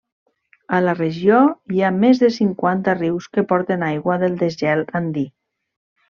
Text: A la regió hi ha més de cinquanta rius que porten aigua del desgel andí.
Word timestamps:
A 0.75 0.77
la 0.83 0.93
regió 0.99 1.41
hi 1.75 1.83
ha 1.83 1.91
més 2.05 2.21
de 2.23 2.29
cinquanta 2.37 2.95
rius 2.97 3.27
que 3.35 3.43
porten 3.51 3.85
aigua 3.89 4.17
del 4.23 4.39
desgel 4.45 4.83
andí. 5.01 5.27